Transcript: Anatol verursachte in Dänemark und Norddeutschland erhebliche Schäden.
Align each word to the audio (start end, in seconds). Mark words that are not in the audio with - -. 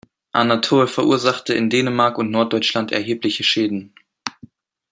Anatol 0.31 0.87
verursachte 0.87 1.53
in 1.53 1.69
Dänemark 1.69 2.17
und 2.17 2.31
Norddeutschland 2.31 2.91
erhebliche 2.91 3.43
Schäden. 3.43 3.93